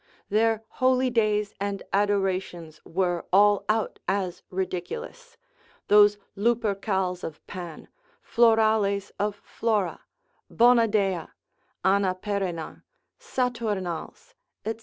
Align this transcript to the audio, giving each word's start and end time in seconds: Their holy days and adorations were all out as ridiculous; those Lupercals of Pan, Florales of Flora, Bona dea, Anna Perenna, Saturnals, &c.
Their 0.29 0.63
holy 0.81 1.11
days 1.11 1.53
and 1.59 1.83
adorations 1.93 2.81
were 2.83 3.23
all 3.31 3.65
out 3.69 3.99
as 4.07 4.41
ridiculous; 4.49 5.37
those 5.89 6.17
Lupercals 6.35 7.23
of 7.23 7.45
Pan, 7.45 7.87
Florales 8.23 9.11
of 9.19 9.35
Flora, 9.35 10.01
Bona 10.49 10.87
dea, 10.87 11.27
Anna 11.85 12.15
Perenna, 12.15 12.81
Saturnals, 13.19 14.33
&c. 14.65 14.75